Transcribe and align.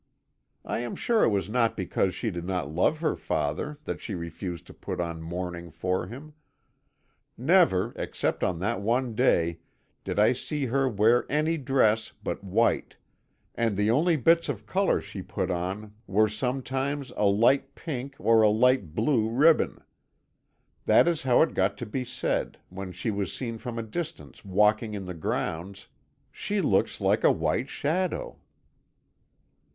"I 0.65 0.79
am 0.79 0.95
sure 0.95 1.23
it 1.23 1.29
was 1.29 1.47
not 1.47 1.77
because 1.77 2.15
she 2.15 2.31
did 2.31 2.43
not 2.45 2.67
love 2.67 3.01
her 3.01 3.15
father 3.15 3.77
that 3.83 4.01
she 4.01 4.15
refused 4.15 4.65
to 4.65 4.73
put 4.73 4.99
on 4.99 5.21
mourning 5.21 5.69
for 5.69 6.07
him. 6.07 6.33
Never, 7.37 7.93
except 7.95 8.43
on 8.43 8.57
that 8.61 8.81
one 8.81 9.13
day, 9.13 9.59
did 10.03 10.17
I 10.17 10.33
see 10.33 10.65
her 10.65 10.89
wear 10.89 11.27
any 11.31 11.55
dress 11.55 12.13
but 12.23 12.43
white, 12.43 12.97
and 13.53 13.77
the 13.77 13.91
only 13.91 14.15
bits 14.17 14.49
of 14.49 14.65
colour 14.65 15.01
she 15.01 15.21
put 15.21 15.51
on 15.51 15.93
were 16.07 16.27
sometimes 16.27 17.11
a 17.15 17.27
light 17.27 17.75
pink 17.75 18.15
or 18.17 18.41
a 18.41 18.49
light 18.49 18.95
blue 18.95 19.29
ribbon. 19.29 19.83
That 20.87 21.07
is 21.07 21.21
how 21.21 21.43
it 21.43 21.53
got 21.53 21.77
to 21.77 21.85
be 21.85 22.03
said, 22.05 22.57
when 22.69 22.91
she 22.91 23.11
was 23.11 23.31
seen 23.31 23.59
from 23.59 23.77
a 23.77 23.83
distance 23.83 24.43
walking 24.43 24.95
in 24.95 25.05
the 25.05 25.13
grounds: 25.13 25.89
"'She 26.31 26.59
looks 26.61 27.01
like 27.01 27.23
a 27.23 27.31
white 27.31 27.69
shadow.' 27.69 28.39